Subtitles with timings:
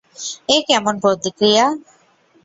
[0.49, 1.65] এ কেমন প্রতিক্রিয়া?